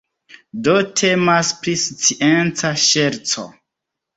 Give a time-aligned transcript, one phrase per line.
[0.67, 3.47] Do temas pri scienca ŝerco.